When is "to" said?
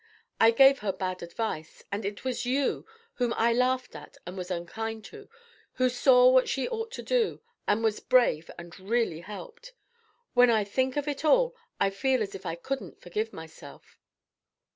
5.13-5.29, 6.93-7.03